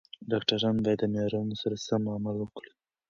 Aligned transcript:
ډاکټران 0.29 0.77
باید 0.85 0.99
د 1.01 1.05
معیارونو 1.13 1.55
سره 1.61 1.75
سم 1.87 2.03
عمل 2.15 2.35
وکړي. 2.39 2.71